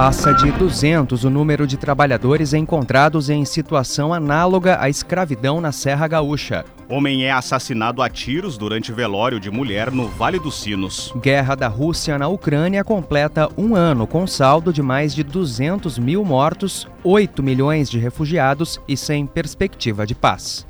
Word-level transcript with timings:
Passa 0.00 0.32
de 0.32 0.50
200 0.50 1.24
o 1.24 1.28
número 1.28 1.66
de 1.66 1.76
trabalhadores 1.76 2.54
encontrados 2.54 3.28
em 3.28 3.44
situação 3.44 4.14
análoga 4.14 4.80
à 4.80 4.88
escravidão 4.88 5.60
na 5.60 5.72
Serra 5.72 6.08
Gaúcha. 6.08 6.64
Homem 6.88 7.26
é 7.26 7.30
assassinado 7.30 8.00
a 8.00 8.08
tiros 8.08 8.56
durante 8.56 8.92
velório 8.92 9.38
de 9.38 9.50
mulher 9.50 9.90
no 9.90 10.08
Vale 10.08 10.38
dos 10.38 10.58
Sinos. 10.58 11.12
Guerra 11.20 11.54
da 11.54 11.68
Rússia 11.68 12.16
na 12.16 12.28
Ucrânia 12.28 12.82
completa 12.82 13.50
um 13.58 13.76
ano 13.76 14.06
com 14.06 14.26
saldo 14.26 14.72
de 14.72 14.80
mais 14.80 15.14
de 15.14 15.22
200 15.22 15.98
mil 15.98 16.24
mortos, 16.24 16.88
8 17.04 17.42
milhões 17.42 17.90
de 17.90 17.98
refugiados 17.98 18.80
e 18.88 18.96
sem 18.96 19.26
perspectiva 19.26 20.06
de 20.06 20.14
paz. 20.14 20.66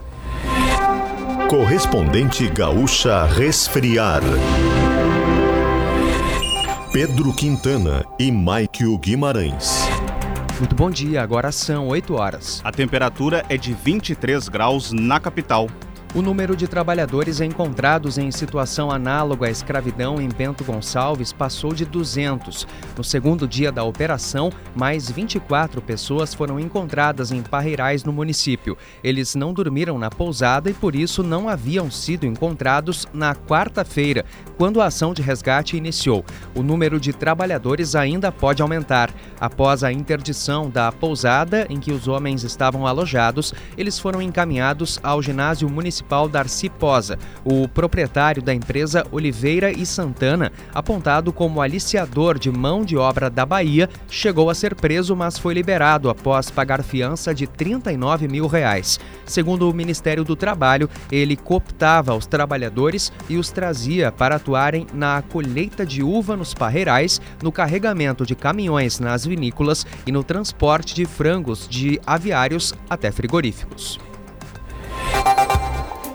Correspondente 1.49 2.49
Gaúcha 2.49 3.27
Resfriar. 3.27 4.23
Pedro 6.93 7.33
Quintana 7.33 8.05
e 8.19 8.33
Maikio 8.33 8.99
Guimarães. 8.99 9.89
Muito 10.59 10.75
bom 10.75 10.91
dia, 10.91 11.23
agora 11.23 11.53
são 11.53 11.87
8 11.87 12.15
horas. 12.15 12.61
A 12.65 12.73
temperatura 12.73 13.45
é 13.49 13.57
de 13.57 13.73
23 13.73 14.49
graus 14.49 14.91
na 14.91 15.21
capital. 15.21 15.69
O 16.13 16.21
número 16.21 16.57
de 16.57 16.67
trabalhadores 16.67 17.41
encontrados 17.41 18.19
em 18.19 18.33
situação 18.33 18.91
análoga 18.91 19.47
à 19.47 19.51
escravidão 19.51 20.21
em 20.21 20.29
Bento 20.29 20.65
Gonçalves 20.65 21.33
passou 21.33 21.73
de 21.73 21.85
200. 21.85 22.67
No 22.97 23.05
segundo 23.05 23.47
dia 23.47 23.71
da 23.71 23.85
operação, 23.85 24.51
mais 24.75 25.09
24 25.09 25.81
pessoas 25.81 26.35
foram 26.35 26.59
encontradas 26.59 27.31
em 27.31 27.43
parreirais 27.43 28.03
no 28.03 28.13
município. 28.13 28.77
Eles 29.05 29.37
não 29.37 29.55
dormiram 29.55 30.01
na 30.01 30.11
pousada 30.11 30.69
e, 30.69 30.75
por 30.75 30.97
isso, 30.97 31.23
não 31.23 31.49
haviam 31.49 31.89
sido 31.93 32.27
encontrados 32.27 33.07
na 33.15 33.37
quarta-feira, 33.37 34.25
quando 34.59 34.81
a 34.81 34.87
ação 34.87 35.15
de 35.15 35.23
resgate 35.23 35.77
iniciou. 35.77 36.25
O 36.57 36.63
número 36.63 36.99
de 36.99 37.13
trabalhadores 37.13 37.95
ainda 37.95 38.33
pode 38.33 38.61
aumentar. 38.61 39.15
Após 39.41 39.85
a 39.85 39.93
interdição 39.93 40.69
da 40.69 40.91
pousada 40.91 41.69
em 41.71 41.79
que 41.79 41.93
os 41.93 42.09
homens 42.09 42.43
estavam 42.43 42.85
alojados, 42.85 43.55
eles 43.79 43.97
foram 43.97 44.21
encaminhados 44.21 44.99
ao 45.05 45.23
ginásio 45.23 45.71
municipal 45.71 46.00
municipal 46.01 46.29
Darcy 46.29 46.69
Posa, 46.69 47.19
o 47.45 47.69
proprietário 47.69 48.43
da 48.43 48.55
empresa 48.55 49.07
Oliveira 49.13 49.71
e 49.71 49.85
Santana, 49.85 50.51
apontado 50.75 51.33
como 51.33 51.61
aliciador 51.61 52.39
de 52.39 52.51
mão 52.51 52.85
de 52.85 52.97
obra 52.97 53.29
da 53.29 53.45
Bahia, 53.45 53.89
chegou 54.09 54.51
a 54.51 54.55
ser 54.55 54.75
preso, 54.75 55.15
mas 55.15 55.39
foi 55.39 55.55
liberado 55.55 56.09
após 56.09 56.51
pagar 56.51 56.83
fiança 56.83 57.35
de 57.35 57.47
39 57.47 58.29
mil 58.29 58.47
reais. 58.47 58.99
Segundo 59.25 59.69
o 59.69 59.75
Ministério 59.75 60.25
do 60.25 60.35
Trabalho, 60.35 60.89
ele 61.13 61.37
cooptava 61.37 62.15
os 62.15 62.27
trabalhadores 62.27 63.13
e 63.29 63.37
os 63.37 63.51
trazia 63.51 64.11
para 64.11 64.37
atuarem 64.37 64.87
na 64.93 65.23
colheita 65.23 65.85
de 65.85 66.03
uva 66.03 66.37
nos 66.37 66.55
parreirais, 66.55 67.21
no 67.43 67.53
carregamento 67.53 68.25
de 68.25 68.35
caminhões 68.35 68.99
nas 68.99 69.25
vinícolas 69.25 69.87
e 70.07 70.13
no 70.13 70.25
transporte 70.25 70.95
de 70.95 71.05
frangos 71.05 71.69
de 71.69 72.01
aviários 72.07 72.75
até 72.89 73.11
frigoríficos. 73.11 74.10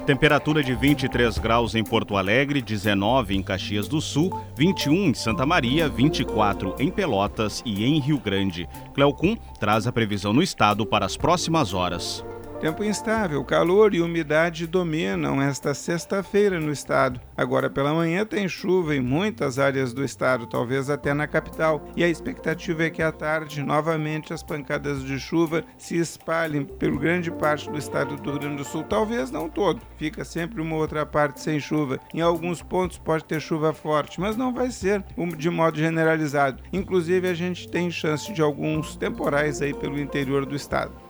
Temperatura 0.06 0.64
de 0.64 0.75
23 0.75 1.39
graus 1.39 1.73
em 1.73 1.84
Porto 1.84 2.16
Alegre, 2.16 2.61
19 2.61 3.36
em 3.36 3.42
Caxias 3.42 3.88
do 3.88 4.00
Sul, 4.00 4.31
21 4.56 5.08
em 5.08 5.14
Santa 5.16 5.47
Maria, 5.47 5.89
24 5.89 6.75
em 6.78 6.92
Pelotas 6.92 7.64
e 7.66 7.84
em 7.84 8.00
Rio 8.00 8.20
Grande. 8.20 8.70
Cleocum 8.94 9.36
traz 9.59 9.88
a 9.88 9.92
previsão 9.92 10.31
no 10.31 10.44
estado 10.44 10.86
para 10.86 11.08
as 11.08 11.17
próximas 11.17 11.73
horas. 11.73 12.23
Tempo 12.66 12.84
instável, 12.84 13.46
calor 13.46 13.94
e 13.94 14.02
umidade 14.02 14.66
dominam 14.66 15.40
esta 15.40 15.76
sexta-feira 15.76 16.60
no 16.60 16.72
estado. 16.72 17.22
Agora 17.38 17.70
pela 17.70 17.94
manhã 17.94 18.26
tem 18.26 18.50
chuva 18.50 18.96
em 18.96 19.00
muitas 19.00 19.60
áreas 19.60 19.94
do 19.94 20.04
estado, 20.04 20.48
talvez 20.48 20.90
até 20.90 21.14
na 21.14 21.28
capital, 21.28 21.88
e 21.96 22.04
a 22.04 22.09
expectativa 22.09 22.86
é 22.86 22.90
que 22.90 23.04
à 23.04 23.12
tarde 23.12 23.62
novamente 23.62 24.34
as 24.34 24.42
pancadas 24.42 25.04
de 25.04 25.20
chuva 25.20 25.64
se 25.78 25.96
espalhem 25.96 26.66
pelo 26.66 26.98
grande 26.98 27.30
parte 27.30 27.70
do 27.70 27.78
estado 27.78 28.16
do 28.16 28.31
Rio 28.31 28.40
Grande 28.40 28.58
do 28.58 28.64
Sul, 28.64 28.81
talvez 28.81 29.30
não 29.30 29.48
todo. 29.48 29.80
Fica 29.96 30.25
sempre 30.25 30.59
uma 30.59 30.75
outra 30.75 31.06
parte 31.06 31.42
sem 31.42 31.59
chuva. 31.59 32.00
Em 32.16 32.22
alguns 32.22 32.64
pontos 32.64 32.98
pode 32.98 33.25
ter 33.25 33.40
chuva 33.40 33.74
forte, 33.74 34.20
mas 34.20 34.36
não 34.36 34.52
vai 34.52 34.72
ser 34.72 35.06
de 35.38 35.50
modo 35.52 35.78
generalizado. 35.78 36.64
Inclusive 36.74 37.28
a 37.28 37.34
gente 37.36 37.70
tem 37.70 37.92
chance 37.92 38.34
de 38.34 38.42
alguns 38.42 38.96
temporais 38.96 39.62
aí 39.62 39.72
pelo 39.72 40.00
interior 40.00 40.48
do 40.48 40.56
estado. 40.56 41.05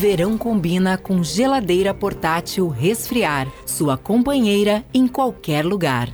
Verão 0.00 0.38
combina 0.38 0.96
com 0.96 1.22
geladeira 1.22 1.92
portátil 1.92 2.68
resfriar, 2.68 3.46
sua 3.66 3.98
companheira 3.98 4.82
em 4.94 5.06
qualquer 5.06 5.62
lugar. 5.62 6.08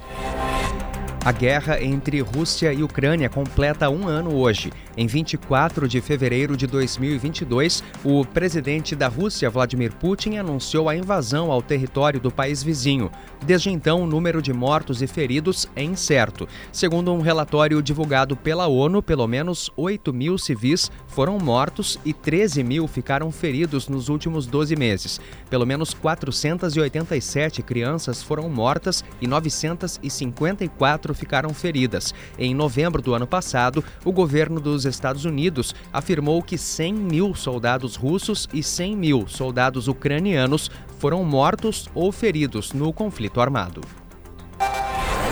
A 1.26 1.32
guerra 1.32 1.82
entre 1.82 2.20
Rússia 2.20 2.72
e 2.72 2.84
Ucrânia 2.84 3.28
completa 3.28 3.90
um 3.90 4.06
ano 4.06 4.36
hoje. 4.36 4.72
Em 4.96 5.08
24 5.08 5.88
de 5.88 6.00
fevereiro 6.00 6.56
de 6.56 6.68
2022, 6.68 7.82
o 8.04 8.24
presidente 8.24 8.94
da 8.94 9.08
Rússia, 9.08 9.50
Vladimir 9.50 9.92
Putin, 9.96 10.36
anunciou 10.36 10.88
a 10.88 10.94
invasão 10.94 11.50
ao 11.50 11.60
território 11.60 12.20
do 12.20 12.30
país 12.30 12.62
vizinho. 12.62 13.10
Desde 13.44 13.70
então, 13.70 14.04
o 14.04 14.06
número 14.06 14.40
de 14.40 14.52
mortos 14.52 15.02
e 15.02 15.08
feridos 15.08 15.68
é 15.74 15.82
incerto. 15.82 16.46
Segundo 16.70 17.12
um 17.12 17.20
relatório 17.20 17.82
divulgado 17.82 18.36
pela 18.36 18.68
ONU, 18.68 19.02
pelo 19.02 19.26
menos 19.26 19.68
8 19.76 20.12
mil 20.12 20.38
civis 20.38 20.92
foram 21.08 21.40
mortos 21.40 21.98
e 22.04 22.12
13 22.12 22.62
mil 22.62 22.86
ficaram 22.86 23.32
feridos 23.32 23.88
nos 23.88 24.08
últimos 24.08 24.46
12 24.46 24.76
meses. 24.76 25.20
Pelo 25.50 25.66
menos 25.66 25.92
487 25.92 27.64
crianças 27.64 28.22
foram 28.22 28.48
mortas 28.48 29.04
e 29.20 29.26
954 29.26 31.15
ficaram 31.16 31.52
feridas. 31.52 32.14
Em 32.38 32.54
novembro 32.54 33.02
do 33.02 33.14
ano 33.14 33.26
passado, 33.26 33.82
o 34.04 34.12
governo 34.12 34.60
dos 34.60 34.84
Estados 34.84 35.24
Unidos 35.24 35.74
afirmou 35.92 36.42
que 36.42 36.56
100 36.56 36.94
mil 36.94 37.34
soldados 37.34 37.96
russos 37.96 38.48
e 38.52 38.62
100 38.62 38.96
mil 38.96 39.26
soldados 39.26 39.88
ucranianos 39.88 40.70
foram 40.98 41.24
mortos 41.24 41.88
ou 41.94 42.12
feridos 42.12 42.72
no 42.72 42.92
conflito 42.92 43.40
armado. 43.40 43.80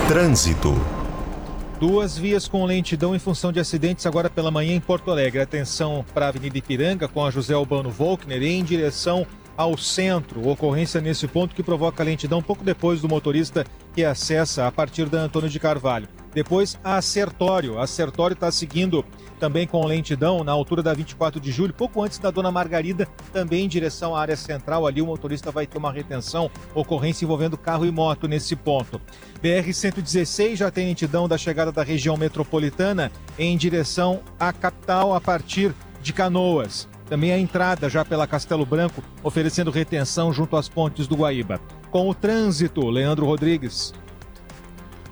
Trânsito. 0.07 0.75
Duas 1.79 2.17
vias 2.17 2.47
com 2.47 2.63
lentidão 2.63 3.13
em 3.13 3.19
função 3.19 3.51
de 3.51 3.59
acidentes 3.59 4.05
agora 4.05 4.29
pela 4.29 4.49
manhã 4.49 4.73
em 4.73 4.79
Porto 4.79 5.11
Alegre. 5.11 5.41
Atenção 5.41 6.05
para 6.13 6.27
a 6.27 6.29
Avenida 6.29 6.57
Ipiranga 6.57 7.07
com 7.07 7.23
a 7.25 7.29
José 7.29 7.53
Albano 7.53 7.89
Volkner 7.89 8.41
em 8.41 8.63
direção 8.63 9.27
ao 9.57 9.77
centro. 9.77 10.47
Ocorrência 10.47 11.01
nesse 11.01 11.27
ponto 11.27 11.55
que 11.55 11.63
provoca 11.63 12.03
lentidão 12.03 12.41
pouco 12.41 12.63
depois 12.63 13.01
do 13.01 13.09
motorista 13.09 13.65
que 13.93 14.03
acessa 14.03 14.67
a 14.67 14.71
partir 14.71 15.07
da 15.07 15.21
Antônio 15.21 15.49
de 15.49 15.59
Carvalho. 15.59 16.07
Depois 16.33 16.77
a 16.83 17.01
Sertório. 17.01 17.79
A 17.79 17.87
Sertório 17.87 18.33
está 18.33 18.51
seguindo 18.51 19.05
também 19.39 19.65
com 19.65 19.85
lentidão 19.85 20.43
na 20.43 20.51
altura 20.51 20.83
da 20.83 20.93
24 20.93 21.39
de 21.39 21.51
julho, 21.51 21.73
pouco 21.73 22.01
antes 22.01 22.17
da 22.17 22.31
Dona 22.31 22.51
Margarida, 22.51 23.07
também 23.31 23.65
em 23.65 23.67
direção 23.67 24.15
à 24.15 24.21
área 24.21 24.35
central. 24.35 24.85
Ali 24.85 25.01
o 25.01 25.05
motorista 25.05 25.51
vai 25.51 25.65
ter 25.65 25.77
uma 25.77 25.91
retenção, 25.91 26.49
ocorrência 26.73 27.25
envolvendo 27.25 27.57
carro 27.57 27.85
e 27.85 27.91
moto 27.91 28.27
nesse 28.27 28.55
ponto. 28.55 28.99
BR-116 29.41 30.55
já 30.57 30.71
tem 30.71 30.87
lentidão 30.87 31.27
da 31.27 31.37
chegada 31.37 31.71
da 31.71 31.83
região 31.83 32.17
metropolitana 32.17 33.11
em 33.39 33.55
direção 33.55 34.21
à 34.39 34.51
capital 34.51 35.13
a 35.13 35.21
partir 35.21 35.73
de 36.01 36.11
Canoas. 36.11 36.87
Também 37.07 37.31
a 37.31 37.39
entrada 37.39 37.89
já 37.89 38.03
pela 38.03 38.27
Castelo 38.27 38.65
Branco, 38.65 39.03
oferecendo 39.23 39.71
retenção 39.71 40.33
junto 40.33 40.57
às 40.57 40.67
pontes 40.67 41.07
do 41.07 41.15
Guaíba. 41.15 41.59
Com 41.91 42.09
o 42.09 42.13
trânsito, 42.13 42.89
Leandro 42.89 43.25
Rodrigues. 43.25 43.93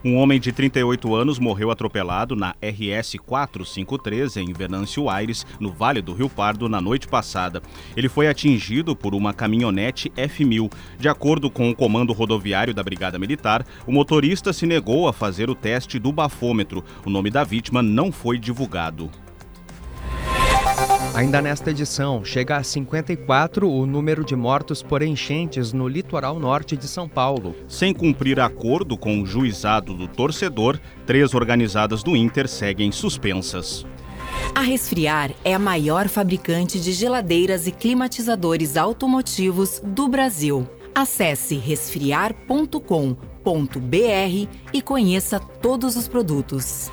Um 0.05 0.17
homem 0.17 0.37
de 0.37 0.51
38 0.51 1.15
anos 1.15 1.39
morreu 1.39 1.71
atropelado 1.71 2.35
na 2.35 2.53
RS 2.61 3.15
453 3.25 4.35
em 4.35 4.51
Venâncio 4.51 5.09
Aires, 5.09 5.45
no 5.61 5.71
Vale 5.71 6.01
do 6.01 6.11
Rio 6.11 6.29
Pardo, 6.29 6.67
na 6.67 6.81
noite 6.81 7.07
passada. 7.07 7.61
Ele 7.95 8.09
foi 8.09 8.27
atingido 8.27 8.97
por 8.97 9.15
uma 9.15 9.33
caminhonete 9.33 10.09
F1000. 10.09 10.69
De 11.00 11.07
acordo 11.07 11.50
com 11.50 11.69
o 11.69 11.75
comando 11.75 12.12
rodoviário 12.12 12.73
da 12.73 12.83
Brigada 12.83 13.18
Militar, 13.18 13.65
o 13.88 13.94
motorista 13.94 14.51
se 14.51 14.65
negou 14.65 15.07
a 15.07 15.13
fazer 15.13 15.50
o 15.50 15.56
teste 15.56 15.97
do 15.97 16.12
bafômetro. 16.12 16.83
O 17.06 17.09
nome 17.09 17.29
da 17.29 17.45
vítima 17.45 17.81
não 17.81 18.12
foi 18.12 18.38
divulgado. 18.38 19.09
Ainda 21.13 21.44
nesta 21.44 21.69
edição, 21.69 22.25
chega 22.25 22.57
a 22.57 22.63
54 22.63 23.69
o 23.69 23.86
número 23.86 24.25
de 24.25 24.36
mortos 24.36 24.81
por 24.81 25.04
enchentes 25.04 25.71
no 25.71 25.88
litoral 25.88 26.39
norte 26.39 26.75
de 26.75 26.88
São 26.88 27.07
Paulo. 27.07 27.56
Sem 27.68 27.94
cumprir 27.94 28.39
acordo 28.39 28.98
com 28.98 29.21
o 29.21 29.25
juizado 29.25 29.94
do 29.94 30.07
torcedor, 30.07 30.80
três 31.06 31.36
organizadas 31.36 32.01
do 32.01 32.15
Inter 32.15 32.48
seguem 32.48 32.92
suspensas. 32.92 33.86
A 34.56 34.62
Resfriar 34.62 35.30
é 35.45 35.54
a 35.54 35.60
maior 35.60 36.07
fabricante 36.07 36.80
de 36.80 36.92
geladeiras 36.92 37.68
e 37.68 37.71
climatizadores 37.71 38.75
automotivos 38.75 39.80
do 39.86 40.07
Brasil. 40.07 40.68
Acesse 40.95 41.56
resfriar.com.br 41.57 42.81
e 44.74 44.81
conheça 44.81 45.39
todos 45.39 45.95
os 45.95 46.07
produtos. 46.07 46.92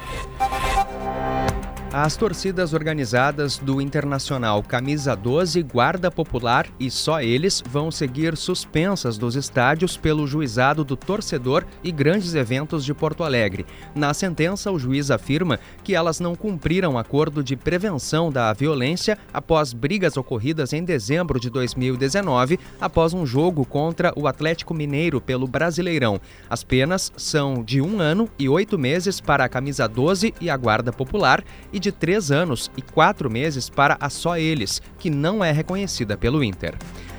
As 1.92 2.16
torcidas 2.16 2.72
organizadas 2.72 3.58
do 3.58 3.80
Internacional 3.80 4.62
Camisa 4.62 5.16
12, 5.16 5.60
Guarda 5.64 6.08
Popular 6.08 6.68
e 6.78 6.88
só 6.88 7.20
eles 7.20 7.60
vão 7.68 7.90
seguir 7.90 8.36
suspensas 8.36 9.18
dos 9.18 9.34
estádios 9.34 9.96
pelo 9.96 10.24
juizado 10.24 10.84
do 10.84 10.96
torcedor 10.96 11.64
e 11.82 11.90
grandes 11.90 12.36
eventos 12.36 12.84
de 12.84 12.94
Porto 12.94 13.24
Alegre. 13.24 13.66
Na 13.92 14.14
sentença, 14.14 14.70
o 14.70 14.78
juiz 14.78 15.10
afirma 15.10 15.58
que 15.82 15.92
elas 15.92 16.20
não 16.20 16.36
cumpriram 16.36 16.96
acordo 16.96 17.42
de 17.42 17.56
prevenção 17.56 18.30
da 18.30 18.52
violência 18.52 19.18
após 19.34 19.72
brigas 19.72 20.16
ocorridas 20.16 20.72
em 20.72 20.84
dezembro 20.84 21.40
de 21.40 21.50
2019, 21.50 22.60
após 22.80 23.12
um 23.12 23.26
jogo 23.26 23.64
contra 23.64 24.12
o 24.14 24.28
Atlético 24.28 24.72
Mineiro 24.72 25.20
pelo 25.20 25.48
Brasileirão. 25.48 26.20
As 26.48 26.62
penas 26.62 27.10
são 27.16 27.64
de 27.64 27.80
um 27.80 28.00
ano 28.00 28.30
e 28.38 28.48
oito 28.48 28.78
meses 28.78 29.20
para 29.20 29.44
a 29.44 29.48
Camisa 29.48 29.88
12 29.88 30.32
e 30.40 30.48
a 30.48 30.56
Guarda 30.56 30.92
Popular 30.92 31.42
e 31.72 31.79
de 31.80 31.90
três 31.90 32.30
anos 32.30 32.70
e 32.76 32.82
quatro 32.82 33.30
meses 33.30 33.68
para 33.68 33.96
a 33.98 34.08
Só 34.08 34.36
Eles, 34.36 34.80
que 34.98 35.10
não 35.10 35.44
é 35.44 35.50
reconhecida 35.50 36.16
pelo 36.16 36.44
Inter. 36.44 36.76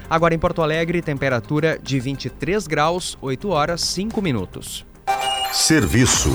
Agora 0.09 0.33
em 0.33 0.39
Porto 0.39 0.61
Alegre, 0.61 1.01
temperatura 1.01 1.79
de 1.81 1.99
23 1.99 2.67
graus, 2.67 3.17
8 3.21 3.49
horas 3.49 3.81
5 3.81 4.21
minutos. 4.21 4.85
Serviço. 5.51 6.31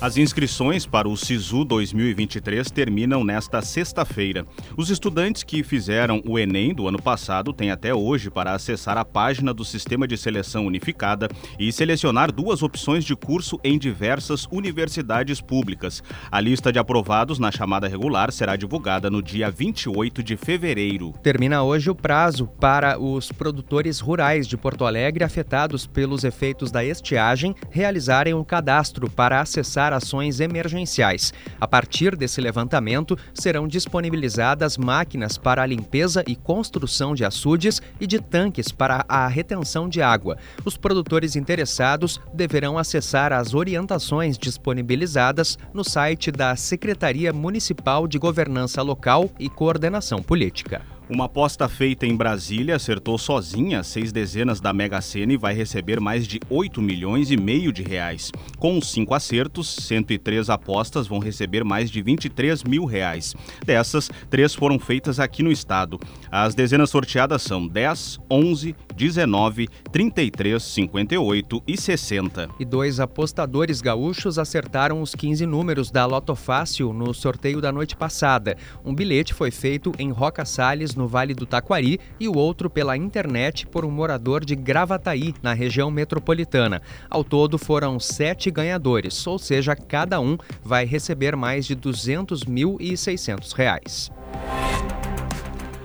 As 0.00 0.16
inscrições 0.16 0.86
para 0.86 1.06
o 1.06 1.14
SISU 1.14 1.62
2023 1.62 2.70
terminam 2.70 3.22
nesta 3.22 3.60
sexta-feira. 3.60 4.46
Os 4.74 4.88
estudantes 4.88 5.42
que 5.42 5.62
fizeram 5.62 6.22
o 6.26 6.38
Enem 6.38 6.72
do 6.72 6.88
ano 6.88 7.00
passado 7.00 7.52
têm 7.52 7.70
até 7.70 7.94
hoje 7.94 8.30
para 8.30 8.54
acessar 8.54 8.96
a 8.96 9.04
página 9.04 9.52
do 9.52 9.62
Sistema 9.62 10.08
de 10.08 10.16
Seleção 10.16 10.64
Unificada 10.64 11.28
e 11.58 11.70
selecionar 11.70 12.32
duas 12.32 12.62
opções 12.62 13.04
de 13.04 13.14
curso 13.14 13.60
em 13.62 13.78
diversas 13.78 14.46
universidades 14.50 15.38
públicas. 15.42 16.02
A 16.32 16.40
lista 16.40 16.72
de 16.72 16.78
aprovados 16.78 17.38
na 17.38 17.52
chamada 17.52 17.86
regular 17.86 18.32
será 18.32 18.56
divulgada 18.56 19.10
no 19.10 19.22
dia 19.22 19.50
28 19.50 20.22
de 20.22 20.34
fevereiro. 20.34 21.12
Termina 21.22 21.62
hoje 21.62 21.90
o 21.90 21.94
prazo 21.94 22.46
para 22.58 22.98
os 22.98 23.30
produtores 23.30 24.00
rurais 24.00 24.48
de 24.48 24.56
Porto 24.56 24.86
Alegre 24.86 25.24
afetados 25.24 25.86
pelos 25.86 26.24
efeitos 26.24 26.70
da 26.70 26.82
estiagem 26.82 27.54
realizarem 27.68 28.32
um 28.32 28.42
cadastro 28.42 29.10
para 29.10 29.42
acessar 29.42 29.89
ações 29.92 30.40
emergenciais. 30.40 31.32
A 31.60 31.66
partir 31.66 32.16
desse 32.16 32.40
levantamento, 32.40 33.16
serão 33.34 33.66
disponibilizadas 33.66 34.76
máquinas 34.76 35.38
para 35.38 35.62
a 35.62 35.66
limpeza 35.66 36.22
e 36.26 36.36
construção 36.36 37.14
de 37.14 37.24
açudes 37.24 37.80
e 38.00 38.06
de 38.06 38.20
tanques 38.20 38.72
para 38.72 39.04
a 39.08 39.26
retenção 39.26 39.88
de 39.88 40.02
água. 40.02 40.36
Os 40.64 40.76
produtores 40.76 41.36
interessados 41.36 42.20
deverão 42.32 42.78
acessar 42.78 43.32
as 43.32 43.54
orientações 43.54 44.38
disponibilizadas 44.38 45.58
no 45.72 45.84
site 45.84 46.30
da 46.30 46.54
Secretaria 46.56 47.32
Municipal 47.32 48.06
de 48.06 48.18
Governança 48.18 48.82
Local 48.82 49.30
e 49.38 49.48
Coordenação 49.48 50.22
Política. 50.22 50.99
Uma 51.10 51.24
aposta 51.24 51.68
feita 51.68 52.06
em 52.06 52.14
Brasília 52.14 52.76
acertou 52.76 53.18
sozinha 53.18 53.82
seis 53.82 54.12
dezenas 54.12 54.60
da 54.60 54.72
Mega 54.72 55.00
Sena 55.00 55.32
e 55.32 55.36
vai 55.36 55.52
receber 55.52 55.98
mais 55.98 56.24
de 56.24 56.38
8 56.48 56.80
milhões 56.80 57.32
e 57.32 57.36
meio 57.36 57.72
de 57.72 57.82
reais. 57.82 58.30
Com 58.60 58.78
os 58.78 58.92
cinco 58.92 59.12
acertos, 59.12 59.74
103 59.74 60.48
apostas 60.48 61.08
vão 61.08 61.18
receber 61.18 61.64
mais 61.64 61.90
de 61.90 62.00
23 62.00 62.62
mil 62.62 62.84
reais. 62.84 63.34
Dessas, 63.66 64.08
três 64.30 64.54
foram 64.54 64.78
feitas 64.78 65.18
aqui 65.18 65.42
no 65.42 65.50
estado. 65.50 65.98
As 66.30 66.54
dezenas 66.54 66.90
sorteadas 66.90 67.42
são 67.42 67.66
10, 67.66 68.20
11, 68.30 68.76
19, 68.94 69.68
33, 69.90 70.62
58 70.62 71.62
e 71.66 71.76
60. 71.76 72.50
E 72.60 72.64
dois 72.64 73.00
apostadores 73.00 73.80
gaúchos 73.80 74.38
acertaram 74.38 75.02
os 75.02 75.16
15 75.16 75.44
números 75.44 75.90
da 75.90 76.06
Loto 76.06 76.36
Fácil 76.36 76.92
no 76.92 77.12
sorteio 77.12 77.60
da 77.60 77.72
noite 77.72 77.96
passada. 77.96 78.56
Um 78.84 78.94
bilhete 78.94 79.34
foi 79.34 79.50
feito 79.50 79.92
em 79.98 80.12
Roca 80.12 80.44
Salles, 80.44 80.99
no 81.00 81.08
Vale 81.08 81.32
do 81.32 81.46
Taquari, 81.46 81.98
e 82.20 82.28
o 82.28 82.36
outro 82.36 82.68
pela 82.68 82.96
internet 82.96 83.66
por 83.66 83.86
um 83.86 83.90
morador 83.90 84.44
de 84.44 84.54
Gravataí, 84.54 85.34
na 85.42 85.54
região 85.54 85.90
metropolitana. 85.90 86.82
Ao 87.08 87.24
todo 87.24 87.56
foram 87.56 87.98
sete 87.98 88.50
ganhadores, 88.50 89.26
ou 89.26 89.38
seja, 89.38 89.74
cada 89.74 90.20
um 90.20 90.36
vai 90.62 90.84
receber 90.84 91.34
mais 91.34 91.64
de 91.64 91.74
200.600 91.74 93.52
reais. 93.54 94.10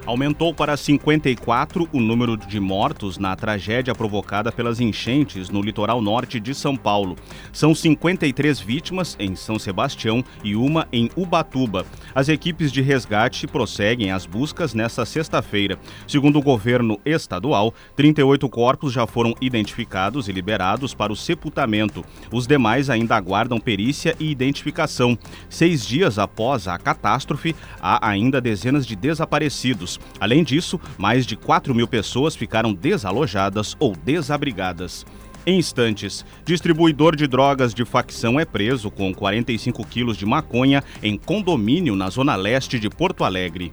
Aumentou 0.06 0.54
para 0.54 0.78
54 0.78 1.90
o 1.92 2.00
número 2.00 2.38
de 2.38 2.60
mortos 2.60 3.18
na 3.18 3.36
tragédia 3.36 3.96
provocada 3.96 4.52
pelas 4.52 4.80
enchentes 4.80 5.50
no 5.50 5.64
litoral 5.64 6.00
norte 6.00 6.40
de 6.40 6.54
São 6.54 6.78
Paulo. 6.78 7.16
São 7.52 7.74
53 7.74 8.60
vítimas 8.60 9.16
em 9.20 9.36
São 9.36 9.58
Sebastião 9.58 10.24
e 10.44 10.56
uma 10.56 10.88
em 10.94 11.10
Ubatuba. 11.16 11.88
As 12.16 12.30
equipes 12.30 12.72
de 12.72 12.82
resgate 12.82 13.46
prosseguem 13.46 14.10
as 14.10 14.26
buscas 14.26 14.74
nesta 14.74 15.06
sexta-feira. 15.06 15.78
Segundo 16.08 16.40
o 16.40 16.42
governo 16.42 16.98
estadual, 17.04 17.74
38 17.94 18.48
corpos 18.48 18.94
já 18.94 19.06
foram 19.06 19.36
identificados 19.42 20.30
e 20.30 20.32
liberados 20.32 20.94
para 20.94 21.12
o 21.12 21.16
sepultamento. 21.16 22.06
Os 22.32 22.48
demais 22.48 22.90
ainda 22.90 23.18
aguardam 23.18 23.60
perícia 23.60 24.16
e 24.18 24.32
identificação. 24.32 25.18
Seis 25.50 25.86
dias 25.86 26.18
após 26.18 26.70
a 26.70 26.78
catástrofe, 26.78 27.54
há 27.82 28.08
ainda 28.08 28.40
dezenas 28.40 28.86
de 28.86 28.96
desaparecidos. 28.96 30.00
Além 30.18 30.42
disso, 30.42 30.80
mais 30.98 31.26
de 31.26 31.36
4 31.36 31.76
mil 31.76 31.86
pessoas 31.88 32.34
ficaram 32.34 32.74
desalojadas 32.74 33.76
ou 33.78 33.94
desabrigadas. 33.94 35.06
Em 35.48 35.60
instantes, 35.60 36.26
distribuidor 36.44 37.16
de 37.16 37.28
drogas 37.28 37.72
de 37.72 37.86
facção 37.86 38.40
é 38.40 38.46
preso 38.46 38.90
com 38.90 39.14
45 39.14 39.86
quilos 39.86 40.18
de 40.18 40.26
maconha 40.26 40.84
em 41.04 41.18
condomínio 41.18 41.96
na 41.96 42.10
zona 42.10 42.36
leste 42.36 42.80
de 42.80 42.90
Porto 42.90 43.24
Alegre. 43.24 43.72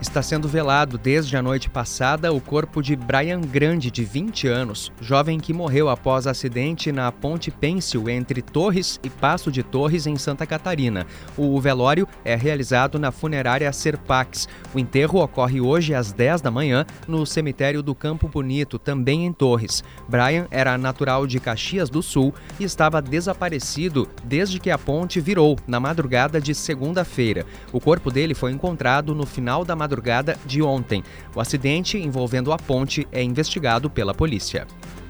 Está 0.00 0.22
sendo 0.22 0.46
velado 0.46 0.96
desde 0.96 1.36
a 1.36 1.42
noite 1.42 1.68
passada 1.68 2.32
o 2.32 2.40
corpo 2.40 2.80
de 2.80 2.94
Brian 2.94 3.40
Grande, 3.40 3.90
de 3.90 4.04
20 4.04 4.46
anos, 4.46 4.92
jovem 5.00 5.40
que 5.40 5.52
morreu 5.52 5.88
após 5.88 6.28
acidente 6.28 6.92
na 6.92 7.10
Ponte 7.10 7.50
Pêncil 7.50 8.08
entre 8.08 8.40
Torres 8.40 9.00
e 9.02 9.10
Passo 9.10 9.50
de 9.50 9.64
Torres, 9.64 10.06
em 10.06 10.16
Santa 10.16 10.46
Catarina. 10.46 11.04
O 11.36 11.60
velório 11.60 12.06
é 12.24 12.36
realizado 12.36 12.96
na 12.96 13.10
funerária 13.10 13.72
Serpax. 13.72 14.46
O 14.72 14.78
enterro 14.78 15.20
ocorre 15.20 15.60
hoje 15.60 15.92
às 15.92 16.12
10 16.12 16.42
da 16.42 16.50
manhã 16.50 16.86
no 17.08 17.26
cemitério 17.26 17.82
do 17.82 17.92
Campo 17.92 18.28
Bonito, 18.28 18.78
também 18.78 19.26
em 19.26 19.32
Torres. 19.32 19.82
Brian 20.08 20.46
era 20.52 20.78
natural 20.78 21.26
de 21.26 21.40
Caxias 21.40 21.90
do 21.90 22.04
Sul 22.04 22.32
e 22.60 22.62
estava 22.62 23.02
desaparecido 23.02 24.08
desde 24.22 24.60
que 24.60 24.70
a 24.70 24.78
ponte 24.78 25.20
virou 25.20 25.58
na 25.66 25.80
madrugada 25.80 26.40
de 26.40 26.54
segunda-feira. 26.54 27.44
O 27.72 27.80
corpo 27.80 28.12
dele 28.12 28.32
foi 28.32 28.52
encontrado 28.52 29.12
no 29.12 29.26
final 29.26 29.64
da 29.64 29.74
madrugada 29.74 29.87
madrugada 29.88 30.38
de 30.44 30.60
ontem. 30.60 31.02
O 31.34 31.40
acidente 31.40 31.96
envolvendo 31.96 32.52
a 32.52 32.58
ponte 32.58 33.08
é 33.10 33.22
investigado 33.22 33.88
pela 33.88 34.12
polícia. 34.12 34.66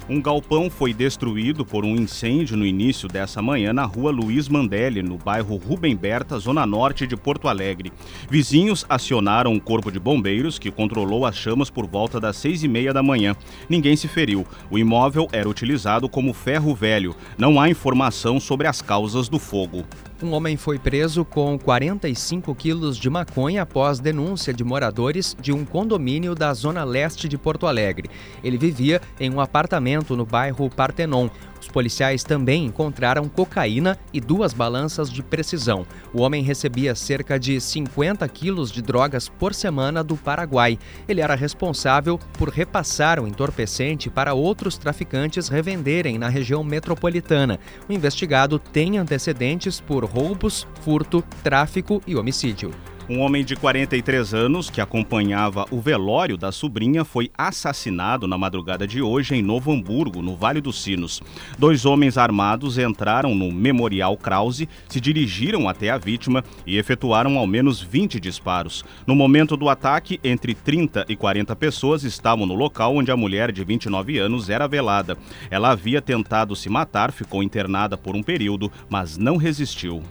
Um 0.08 0.23
galpão 0.23 0.70
foi 0.70 0.94
destruído 0.94 1.66
por 1.66 1.85
um 1.85 1.94
incêndio 1.94 2.56
no 2.56 2.64
início 2.64 3.06
dessa 3.06 3.42
manhã 3.42 3.75
na 3.75 3.85
rua 3.85 4.11
Luiz 4.11 4.49
Mandelli, 4.49 5.02
no 5.02 5.18
bairro 5.18 5.56
Rubem 5.56 5.94
Berta, 5.94 6.38
zona 6.38 6.64
norte 6.64 7.06
de 7.06 7.14
Porto 7.14 7.47
Alegre. 7.47 7.92
Vizinhos 8.30 8.87
acionaram 8.88 9.52
um 9.52 9.58
corpo 9.58 9.92
de 9.92 9.99
bombeiros 9.99 10.58
que 10.58 10.70
controlou 10.70 11.26
as 11.26 11.37
chamas 11.37 11.68
por 11.68 11.87
volta 11.87 12.18
das 12.18 12.37
seis 12.37 12.62
e 12.62 12.68
meia 12.68 12.90
da 12.90 13.02
manhã. 13.02 13.37
Ninguém 13.68 13.97
se 13.97 14.08
feriu. 14.08 14.47
O 14.70 14.78
imóvel 14.78 15.28
era 15.30 15.47
utilizado 15.47 16.08
como 16.08 16.32
ferro 16.32 16.75
velho. 16.75 17.14
Não 17.37 17.61
há 17.61 17.68
informação 17.68 18.40
sobre 18.40 18.66
as 18.66 18.80
causas 18.80 19.28
do 19.28 19.38
fogo. 19.38 19.85
Um 20.20 20.32
homem 20.32 20.56
foi 20.56 20.80
preso 20.80 21.25
com 21.25 21.56
45 21.56 22.52
quilos 22.56 22.96
de 22.96 23.08
maconha 23.08 23.62
após 23.62 24.00
denúncia 24.00 24.52
de 24.52 24.64
moradores 24.64 25.37
de 25.40 25.52
um 25.52 25.64
condomínio 25.64 26.34
da 26.34 26.52
zona 26.54 26.82
leste 26.82 27.28
de 27.28 27.38
Porto 27.38 27.68
Alegre. 27.68 28.10
Ele 28.42 28.58
vivia 28.58 29.00
em 29.20 29.30
um 29.32 29.40
apartamento 29.40 30.16
no 30.16 30.26
bairro 30.26 30.68
Partenon. 30.68 31.28
Os 31.60 31.68
policiais 31.68 32.22
também 32.22 32.64
encontraram 32.64 33.28
cocaína 33.28 33.98
e 34.12 34.20
duas 34.20 34.52
balanças 34.52 35.10
de 35.10 35.22
precisão. 35.22 35.84
O 36.12 36.22
homem 36.22 36.42
recebia 36.42 36.94
cerca 36.94 37.38
de 37.38 37.60
50 37.60 38.26
quilos 38.28 38.70
de 38.70 38.80
drogas 38.80 39.28
por 39.28 39.54
semana 39.54 40.02
do 40.02 40.16
Paraguai. 40.16 40.78
Ele 41.08 41.20
era 41.20 41.34
responsável 41.34 42.18
por 42.34 42.48
repassar 42.48 43.20
o 43.20 43.26
entorpecente 43.26 44.08
para 44.08 44.34
outros 44.34 44.78
traficantes 44.78 45.48
revenderem 45.48 46.16
na 46.16 46.28
região 46.28 46.62
metropolitana. 46.62 47.58
O 47.88 47.92
investigado 47.92 48.58
tem 48.58 48.98
antecedentes 48.98 49.80
por 49.80 50.04
roubos, 50.12 50.66
furto, 50.82 51.22
tráfico 51.42 52.02
e 52.06 52.16
homicídio. 52.16 52.70
Um 53.10 53.20
homem 53.20 53.42
de 53.42 53.56
43 53.56 54.34
anos 54.34 54.68
que 54.68 54.82
acompanhava 54.82 55.64
o 55.70 55.80
velório 55.80 56.36
da 56.36 56.52
sobrinha 56.52 57.06
foi 57.06 57.30
assassinado 57.38 58.28
na 58.28 58.36
madrugada 58.36 58.86
de 58.86 59.00
hoje 59.00 59.34
em 59.34 59.40
Novo 59.40 59.72
Hamburgo, 59.72 60.20
no 60.20 60.36
Vale 60.36 60.60
dos 60.60 60.82
Sinos. 60.82 61.22
Dois 61.58 61.86
homens 61.86 62.18
armados 62.18 62.76
entraram 62.76 63.34
no 63.34 63.50
Memorial 63.50 64.14
Krause, 64.18 64.68
se 64.90 65.00
dirigiram 65.00 65.70
até 65.70 65.88
a 65.88 65.96
vítima 65.96 66.44
e 66.66 66.76
efetuaram 66.76 67.38
ao 67.38 67.46
menos 67.46 67.80
20 67.80 68.20
disparos. 68.20 68.84
No 69.06 69.14
momento 69.14 69.56
do 69.56 69.70
ataque, 69.70 70.20
entre 70.22 70.54
30 70.54 71.06
e 71.08 71.16
40 71.16 71.56
pessoas 71.56 72.04
estavam 72.04 72.44
no 72.44 72.54
local 72.54 72.94
onde 72.94 73.10
a 73.10 73.16
mulher 73.16 73.50
de 73.52 73.64
29 73.64 74.18
anos 74.18 74.50
era 74.50 74.68
velada. 74.68 75.16
Ela 75.50 75.70
havia 75.70 76.02
tentado 76.02 76.54
se 76.54 76.68
matar, 76.68 77.10
ficou 77.10 77.42
internada 77.42 77.96
por 77.96 78.14
um 78.14 78.22
período, 78.22 78.70
mas 78.90 79.16
não 79.16 79.38
resistiu. 79.38 80.02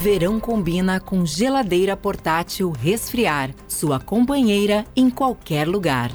Verão 0.00 0.38
combina 0.38 1.00
com 1.00 1.24
geladeira 1.24 1.96
portátil 1.96 2.70
resfriar, 2.70 3.50
sua 3.66 3.98
companheira 3.98 4.84
em 4.94 5.08
qualquer 5.08 5.66
lugar. 5.66 6.10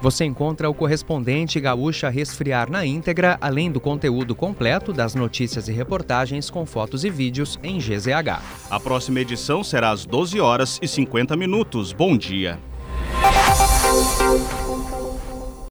Você 0.00 0.24
encontra 0.24 0.68
o 0.68 0.74
correspondente 0.74 1.58
Gaúcha 1.58 2.08
Resfriar 2.08 2.70
na 2.70 2.84
íntegra, 2.84 3.38
além 3.40 3.72
do 3.72 3.80
conteúdo 3.80 4.34
completo 4.34 4.92
das 4.92 5.14
notícias 5.14 5.66
e 5.66 5.72
reportagens 5.72 6.48
com 6.50 6.64
fotos 6.64 7.04
e 7.04 7.10
vídeos 7.10 7.58
em 7.62 7.78
GZH. 7.78 8.40
A 8.70 8.78
próxima 8.78 9.20
edição 9.20 9.64
será 9.64 9.90
às 9.90 10.06
12 10.06 10.38
horas 10.40 10.78
e 10.80 10.86
50 10.86 11.36
minutos. 11.36 11.92
Bom 11.92 12.16
dia. 12.16 12.58